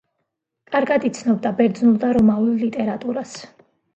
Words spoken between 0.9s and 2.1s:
იცნობდა ბერძნულ და